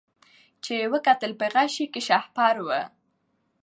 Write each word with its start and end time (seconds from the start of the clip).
چي 0.63 0.73
یې 0.79 0.85
وکتل 0.93 1.31
په 1.39 1.45
غشي 1.53 1.85
کي 1.93 2.01
شهپر 2.07 2.55
وو 2.65 2.81